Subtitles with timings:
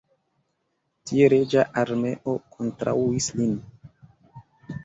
[1.09, 3.55] Tie reĝa armeo kontraŭis lin.